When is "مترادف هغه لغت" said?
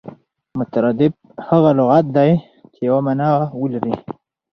0.59-2.05